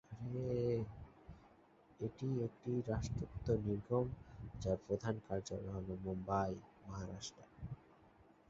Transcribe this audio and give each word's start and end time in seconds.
এটি 1.99 2.27
একটি 2.47 2.71
রাষ্ট্রায়ত্ত 2.87 3.47
নিগম, 3.65 4.05
যার 4.61 4.77
প্রধান 4.87 5.15
কার্যালয় 5.27 5.71
হল 5.75 5.87
মুম্বই, 6.03 6.53
মহারাষ্ট্র। 6.85 7.41